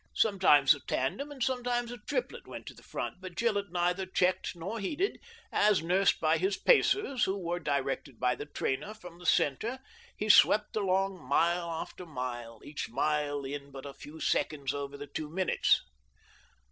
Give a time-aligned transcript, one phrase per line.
[0.15, 4.55] Sometimes the tandem and sometimes the triplet went to the front, but Gillett neither checked
[4.55, 5.19] nor heeded
[5.51, 9.77] as, nursed by his pacers, who were directed by the trainer from the centre,
[10.17, 15.05] he swept along mile after mile, each mile in but a few seconds over the
[15.05, 15.83] two minutes.